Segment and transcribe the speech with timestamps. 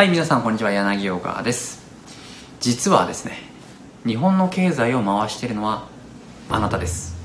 [0.00, 1.82] はい、皆さんこんにちは、柳岡です。
[2.58, 3.36] 実はですね、
[4.06, 5.88] 日本の経済を回しているのは
[6.48, 7.18] あなたです。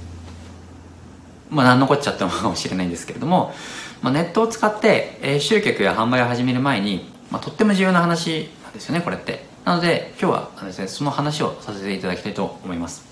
[1.50, 3.54] まあ、何のこっちゃって思うかもしれないんですけれども、
[4.02, 9.46] まあ、ネットを使って、えー集客や販売を始める前に、まあ、とっても重要な話なんですよね、これって。
[9.64, 13.06] なので、今日はですね、その話をさせていただきたいと思います。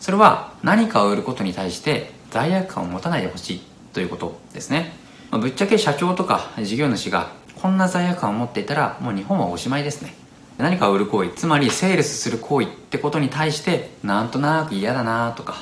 [0.00, 3.62] それは何かを売ることに対して罪悪感を持たないでほしい
[3.92, 4.92] ということですね。
[5.30, 10.14] まあぶっちゃけ社長とか事業主がこんな罪悪感を持っていたらもう日本はおしまいですね。
[10.58, 15.56] 何かを売る行為、つまりセールスする行為ってことに対してなんとなく嫌だなとか、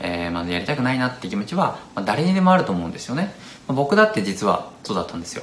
[0.00, 3.34] えーまあやりたくないなって気持ちは、まあ誰にでもあると思うんですよね。
[3.66, 5.42] まあ僕だって実はそうだったんですよ。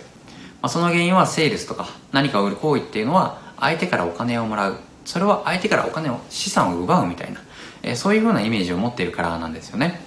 [0.61, 7.41] まあ、その原因はセールスとか何かを売る行為っていうのは相手からお金をもらうそれは相手からお金を資産を奪うみたいな、
[7.83, 10.01] えーそういうふうなイメージを持っているからなんですよね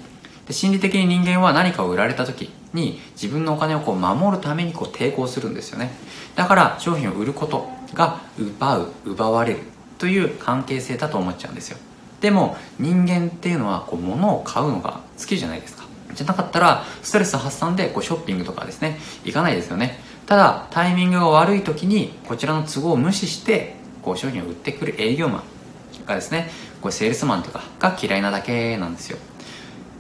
[0.47, 5.91] で心理的に人間は何かを売られた時に自分のお金をこう守るためにこう抵抗するんですよね。
[6.37, 9.61] だから商品を売ることが奪う奪われる
[9.99, 11.79] という関係性だと思っちゃうんですよ。
[12.21, 15.85] でも人間っていうのはこう物を買うのが好きじゃないですか。
[16.15, 20.01] じゃなかったらストレス発散でこうショッピングとかですね行かないですよね。
[20.27, 29.19] ただタイミングが悪い時にこちらの都合を無視してこう商品を売ってくる営業マンがですねこれセールスマンとかが嫌いなだけなんですよ。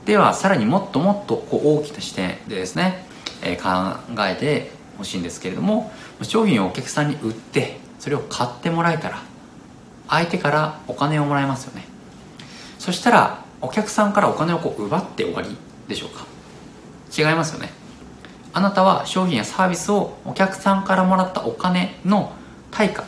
[0.04, 3.04] ではさらにもっともっとこう大きな視点でですね、
[3.42, 5.90] えー考えてほしいんですけれども
[6.22, 9.22] 商品をお客さんに売ってそれを買ってもらえたら
[10.08, 11.84] 相手からお金をもらえますよね。
[12.78, 16.26] そしたらお客さんからお金をこう奪って終わりでしょうか。
[17.16, 17.70] 違いますよね。
[18.52, 22.32] あなたは商品やサービスをお客さんからもらったお金の
[22.70, 23.04] 対価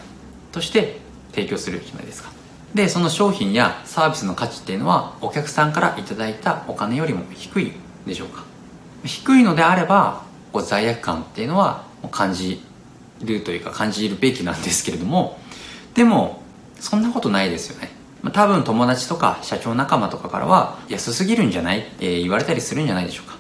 [0.52, 0.98] として
[1.32, 2.30] 提供するじゃないですか。
[2.74, 7.72] でその商品やサービスの価値っていうのはお客さんからいいたお金よりも低い
[8.06, 8.44] でしょうか。
[9.04, 12.62] 低いのであればこう罪悪感っていうのは感じ
[13.22, 15.38] るというか感じるべきなんですけれども
[15.94, 16.42] でも
[16.80, 17.90] そんなことないですよね。
[18.32, 23.36] 多分友達とか社長仲間とかからは安すぎるんじゃない、えー言われたりするんじゃないでしょうか。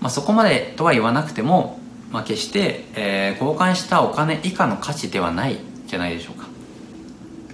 [0.00, 1.78] まあ、そこまでとは言わなくても、
[2.10, 6.48] まあ、決して、えー交換したお金以下の価値ではないじゃないでしょうか。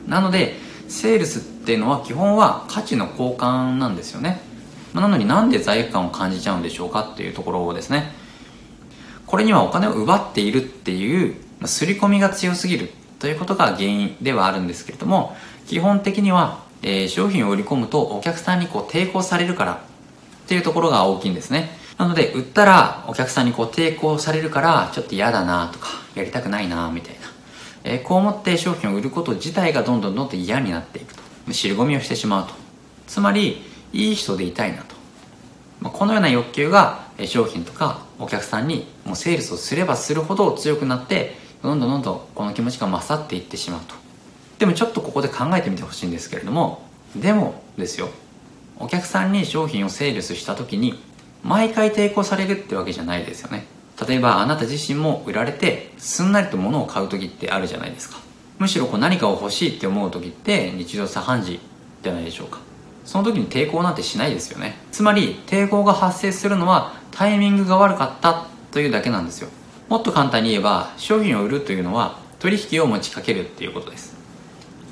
[0.08, 0.56] なので
[0.90, 4.40] セールスっていうのは基本は価値の交換なんですよね。
[4.92, 8.12] なのになんで罪悪感を感じちゃうんでしょうかっていうところですね。
[9.26, 12.90] これにはお金を奪っているっていうま刷り込みが強すぎる
[13.20, 15.36] ということが原因ではあるんですけれども
[15.68, 21.70] 基本的には、えー商品を売り込むとお客さんにこう抵抗されるからっていうところが大きいんですね。
[21.98, 27.28] なので売ったらお客さんにこう抵抗されるからちょっと嫌だなとかやりたくないなみたいな、
[27.84, 31.22] えーこう思って商品を売ること自体がどんどんどんどん嫌になっていくと。
[31.52, 32.54] 尻込みをしてしまうと。
[33.06, 34.94] つまりいい人でいたいなと。
[35.80, 43.94] まあこのような欲求が商品とかお客さんにもうセールスをすればするほど強くなってどんどんどんどんこの気持ちが勝っていってしまうと。
[44.58, 46.82] でもちょっとここで考えてみてほしいんですけれども。
[47.16, 48.08] でもですよ。
[48.78, 51.02] お客さんに商品をセールスした時に
[51.42, 53.66] 毎回抵抗されるってわけじゃないですよね。
[54.06, 58.18] 例えばあなた自身も売られてすんなりと物を買う時ってあるじゃないですか。
[58.58, 61.60] むしろこう何かを欲しいって思う時って日常茶飯事
[62.02, 62.58] じゃないでしょうか。
[63.04, 64.76] その時に抵抗なんてしないですよね。
[64.92, 69.48] つまり抵抗が発生するのはタイミングが悪かったというだけなんですよ。
[69.88, 74.16] もっと簡単に言えば商品を売るというのは取引を持ちかけるっていうことです。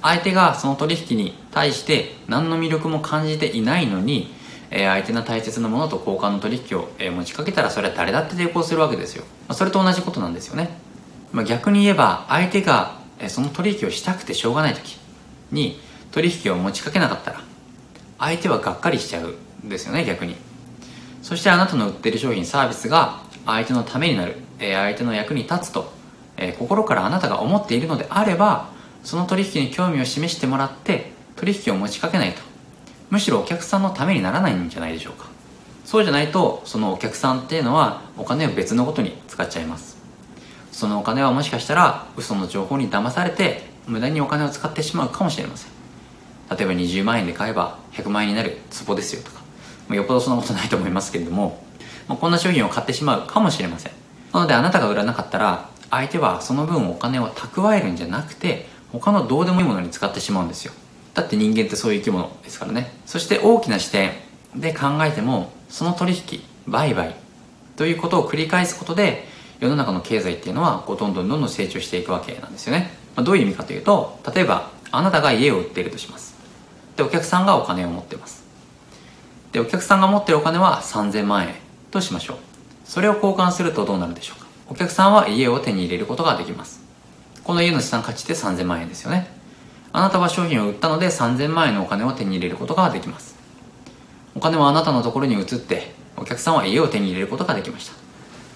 [0.03, 4.33] 相手がその取引に対して何の魅力も感じていないのに、
[4.71, 10.71] え相手の大切なものと交換の取引を、え持ちかけたらそれは誰だって抵抗するわけですよ、それと同じことなんですよね、
[11.33, 14.99] ま、逆に言えば相手が、えその取引をしたくてしょうがない時
[15.51, 15.81] に
[16.13, 17.41] 取引を持ちかけなかったら
[18.19, 19.35] 相手はがっかりしちゃう
[19.65, 20.37] んですよね逆に。
[21.23, 25.93] そしてあなたの売ってる商品サービスが相手のためになる、え相手の役に立つと、
[26.37, 28.71] え心からあなたが思っているのであれば
[29.03, 32.41] その取引に興味を示してもらって取引を持ちかけないと。
[33.11, 35.27] むしろお客さんのためにならないんじゃないでしょうか。
[35.85, 39.97] そうじゃないとそのお客さんっていうのはお金を別のことに使っちゃいます。
[40.73, 45.71] そのお金はもしかしたら嘘の情報に騙されて無駄にお金を使ってしまうかもしれません。
[46.57, 49.39] 例えば20万円で買えば100万円になるツボですよとか。
[49.95, 51.65] よっぽどそんなことないと思いますけれども、
[52.07, 53.93] まあこんな商品を買ってしまうかもしれません。
[54.35, 60.73] なのであなたが売らなかったら相手はその分お金を蓄えるんじゃなくて他のどうでもいいものに使ってしまうんですよ。
[61.19, 62.93] だって人間ってそういう生き物ですからね。
[63.05, 64.13] そして大きな視点
[64.55, 67.17] で考えてもその取引売買
[67.75, 69.25] ということを繰り返すことで
[69.59, 76.37] 世の中の経済っていうのはこうどんどんどんどん成長していくわけなんですよね、まあ、どういう意味かというと例えばあなたが家を売っているとします。
[76.97, 78.45] でお客さんがお金を持ってます。
[79.51, 81.55] でお客さんが持ってるお金は3000万円
[81.91, 82.37] としましょう。
[82.85, 84.47] それを交換するとどうなるでしょうか。
[84.71, 86.81] お客さんは家を手に入れることができます。
[87.43, 89.38] この家の資産価値って3000万円ですよね。
[89.93, 93.37] あなたは商品を売ったので3000万円のお金を手に入れることができます。
[94.35, 97.95] お金はあなたのところに移ってお客さんは家を手に入れることができました。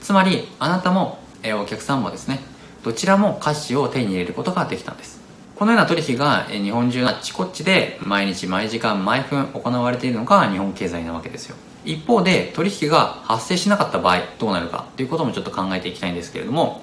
[0.00, 2.40] つまりあなたもえお客さんもですね
[2.82, 5.20] どちらも価値を手に入れることができたんです。
[5.56, 11.56] このような取引が日本中のあっちこっちで毎日毎時間毎分行われているのが日本経済なわけですよ。
[11.84, 16.82] 一方で取引が発生しなかった場合どうなるかということもちょっと考えていきたいんですけれども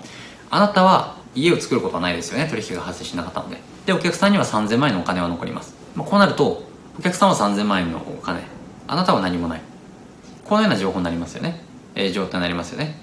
[0.50, 2.48] あなたは家を作ることはないですよね。
[2.50, 3.58] 取引が発生しなかったので。
[3.86, 6.64] でお客さんには3000万円のお金は残ります、まあ、こうなると
[6.98, 8.42] お客さんは3000万円のお金。
[8.88, 9.62] あなたは何もない。
[10.46, 11.62] このような情報になりますよね、
[11.96, 13.00] えー、状態になりますよね。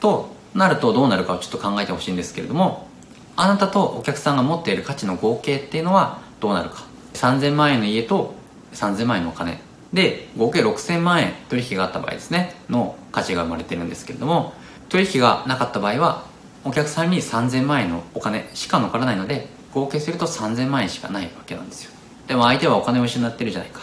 [0.00, 2.88] となるとどうなるかをちょっと考えてほしいんですけれども
[3.36, 6.84] あなたとお客さんが持っている価値の合計っていうのはどうなるか。
[7.14, 8.34] 3000万円の家と
[8.72, 9.60] 3000万円のお金。
[9.92, 12.54] で合計6000万円取引があった場合ですね。
[12.68, 14.52] の価値が生まれてるんですけれども
[14.88, 16.29] 取引がなかった場合は
[16.64, 21.92] お客さんに3000万円のお金しか残らないので合計すると3000万円しかないわけなんですよ。
[22.26, 23.80] でも相手はお金を失ってるじゃないか。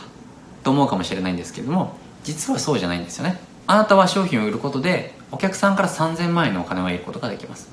[0.63, 3.39] と思うかもしれないんですけれども実はそうじゃないんですよね。
[3.68, 7.69] あなたは商品を売ることでお客さんから3000万円のお金を得ることができます。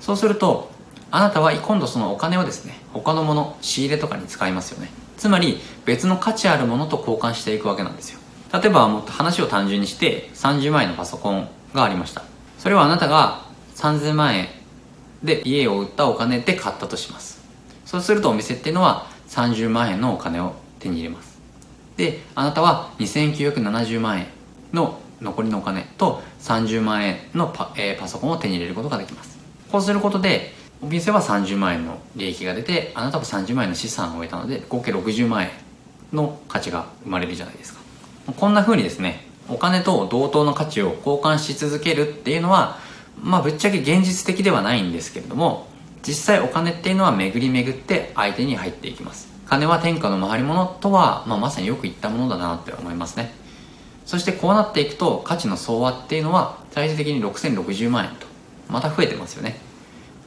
[0.00, 0.70] そうすると
[1.10, 4.88] あなたは今度そのお金をですね他のもの仕入れとかに使いますよね。
[5.16, 8.18] つまり別の価値あるものと交換していくわけなんですよ。
[8.52, 12.22] 例えばもっと話を単純にして30万円のパソコンがありました。
[12.58, 13.43] それはあなたが
[13.74, 14.48] 3000万円
[15.22, 17.42] で家を売ったお金で買ったとします。
[17.84, 21.38] そうするとお店っていうのは30万円のお金を手に入れます。
[21.96, 24.26] であなたは2970万円
[24.72, 29.38] の残りのお金と30万円のパ,、えー、パソコンを手に入れることができます。
[29.70, 35.50] こうすることでお店は30万円の利益が出てあなたは30万円の資産を得たので合計60万円
[36.12, 37.80] の価値が生まれるじゃないですか。
[38.36, 42.78] こんな風にですねお金と同等の価値を交換し続けるっていうのは
[43.22, 45.66] まあぶっちゃけ現実的ではないんですけれども
[46.06, 49.32] 実際お金っていうのは巡り巡って相手に入っていきます。
[49.46, 53.32] 金は天下の回り物とは、まあ、まさによく言ったものだなって思いますね。
[54.04, 58.26] そしてこうなっていくと価値の総和っていうのは最終的に6060万円と
[58.68, 59.58] また増えてますよね。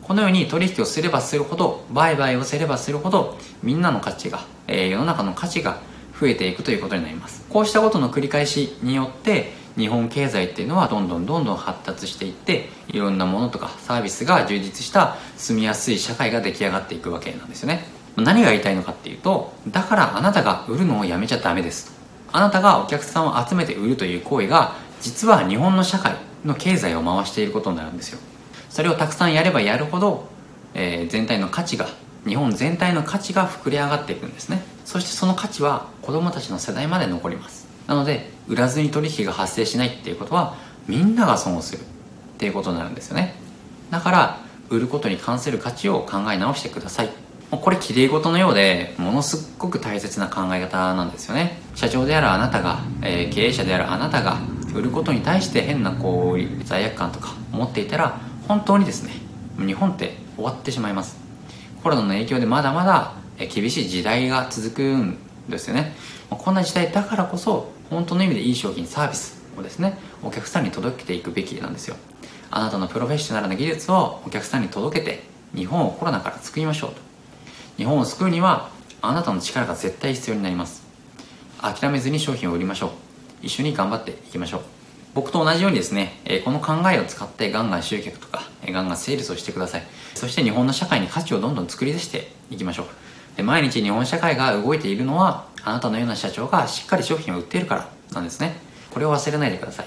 [0.01, 5.81] このように取引をすればするほど売買をすればするほどみんなの価値が、えー、世の中の価値が
[6.17, 7.45] 増えていくということになります。
[7.49, 17.85] こうしたことの繰り返しによって日本経済っていうのはどんどんどんどん発達していっていろんなものとかサービスが充実した住みやすい社会が出来上がっていくわけなんですよね。
[18.15, 21.95] 何が言いたいのかっていうとだからあなたが売るのをやめちゃダメです。
[22.31, 28.19] あなたがお客さんを集めて売るという行為が実は日本の社会の経済を回していることになるんですよ。
[28.69, 30.27] それをたくさんやればやるほど、
[30.73, 31.87] えー、全体の価値が
[32.27, 34.63] 日本全体の価値が膨れ上がっていくんですね。
[34.85, 37.66] そしてその価値は子供たちの世代まで残ります。
[37.87, 40.55] なので売らずに取引が発生しないっていうことは
[40.87, 41.83] みんなが損をするっ
[42.37, 43.35] ていうことになるんですよね。
[43.89, 44.39] だから
[44.69, 47.09] 売ることに関する価値を考え直してください。
[47.49, 51.59] これきれい事のようでものすっごく大切な考え方なんですよね。
[51.75, 54.37] 社長であるあなたが、えー、経営者であるあなたが
[54.75, 59.13] 売ることに対して変なこう罪悪感とか思っていたら本当にですね
[59.57, 61.17] 日本って終わってしまいます。
[61.81, 65.17] コロナの影響でまだまだ厳しい時代が続くん
[65.49, 65.95] ですよね。
[66.29, 71.95] こんな時代だからこそ本当の意味でいい商品サービスをですねお客さんに届けていくべきなんですよ。
[72.49, 75.23] あなたのプロフェッショナルな技術をお客さんに届けて
[75.55, 77.01] 日本をコロナから救いましょうと。
[77.77, 78.69] 日本を救うには
[79.01, 80.85] あなたの力が絶対必要になります。
[81.61, 82.89] 諦めずに商品を売りましょう。
[83.41, 84.61] 一緒に頑張っていきましょう。
[85.13, 89.83] 僕と同じようにですね、えこの考えを使ってガンガン集客とか、えガンガンセールスをしてください。
[90.13, 92.85] そして日本の社会に価値をどんどん作り出していきましょう。
[93.37, 98.55] で毎日日本社会が動いているのはあなたのような社長がしっかり商品を売っているからなんですね。
[98.91, 99.85] これを忘れないでください。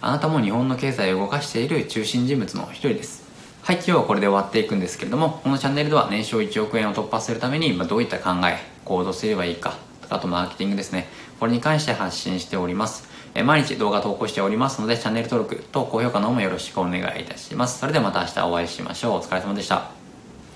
[0.00, 3.22] あなたも日本の経済を動かしている中心人物の一人です。
[3.62, 9.76] はい今日はこれで終わっていくんですけれどもこのチャンネルでは年商1億円を突破するために、まどういった考え行動すればいいか
[10.10, 11.06] あとマーケティングですね。
[11.38, 13.08] これに関して発信しております。
[13.34, 17.78] え毎日動画投稿しておりますのでチャンネル登録と高評価の方もよろしくお願いいたします。
[17.78, 19.12] それではまた明日お会いしましょう。
[19.18, 20.01] お疲れ様でした。